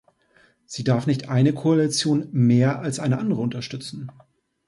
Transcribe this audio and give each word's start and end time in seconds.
Sie 0.65 0.83
darf 0.83 1.05
nicht 1.05 1.29
eine 1.29 1.53
Koalition 1.53 2.27
mehr 2.31 2.79
als 2.79 2.97
eine 2.97 3.19
andere 3.19 3.41
unterstützen. 3.41 4.11